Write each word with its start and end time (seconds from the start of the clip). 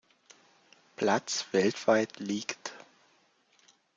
Platz 0.95 1.45
weltweit 1.51 2.17
liegt. 2.19 2.73